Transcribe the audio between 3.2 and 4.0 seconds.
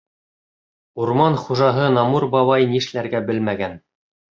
белмәгән.